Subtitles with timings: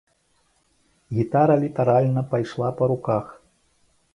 [1.17, 3.25] Гітара літаральна пайшла па руках.